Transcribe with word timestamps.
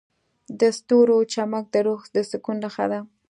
د 0.59 0.61
ستورو 0.77 1.17
چمک 1.33 1.65
د 1.73 1.75
روح 1.85 2.01
د 2.15 2.17
سکون 2.29 2.55
نښه 2.63 2.85
ده. 2.91 2.99